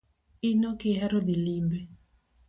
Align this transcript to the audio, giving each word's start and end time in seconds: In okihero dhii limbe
In 0.49 0.61
okihero 0.69 1.19
dhii 1.25 1.41
limbe 1.45 1.79